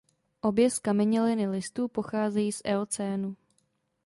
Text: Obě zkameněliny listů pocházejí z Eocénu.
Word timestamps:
Obě 0.41 0.69
zkameněliny 0.69 1.47
listů 1.47 1.87
pocházejí 1.87 2.51
z 2.51 2.61
Eocénu. 2.65 3.35